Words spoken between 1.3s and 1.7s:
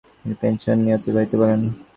করেন।